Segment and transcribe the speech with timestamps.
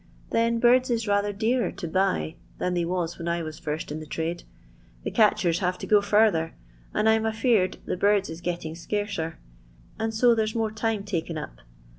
[0.31, 4.45] Then birds is' d«nr to bny than they was when I was 1 tba trade.
[5.03, 6.55] The catchers haye to go further,
[6.95, 9.37] 'm afeared the birds is getting scarcer,
[9.99, 11.57] and n 's more time taken up.